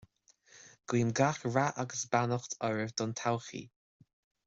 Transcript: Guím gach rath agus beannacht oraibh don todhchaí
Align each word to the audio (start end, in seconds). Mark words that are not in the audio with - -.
Guím 0.93 1.11
gach 1.19 1.43
rath 1.57 1.77
agus 1.83 2.03
beannacht 2.15 2.59
oraibh 2.71 2.97
don 3.03 3.15
todhchaí 3.23 3.63